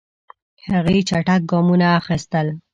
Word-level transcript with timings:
هغې 0.69 0.97
چټک 1.09 1.41
ګامونه 1.51 1.87
اخیستل. 1.99 2.47